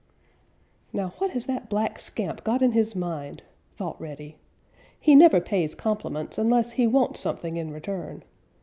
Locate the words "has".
1.29-1.45